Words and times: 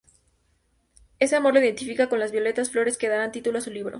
Ese 1.19 1.35
amor 1.35 1.53
lo 1.53 1.59
identifica 1.59 2.09
con 2.09 2.17
las 2.19 2.31
violetas, 2.31 2.71
flores 2.71 2.97
que 2.97 3.07
darán 3.07 3.31
título 3.31 3.59
a 3.59 3.61
su 3.61 3.69
libro. 3.69 3.89